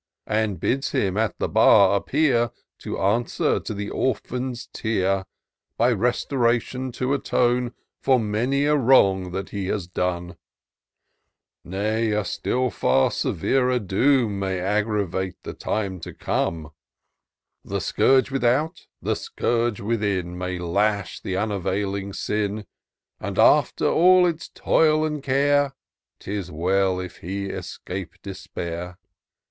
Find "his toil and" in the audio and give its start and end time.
24.25-25.21